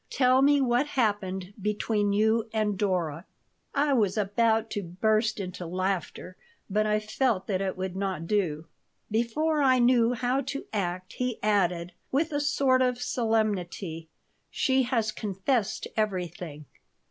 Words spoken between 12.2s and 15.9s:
a sort of solemnity: "She has confessed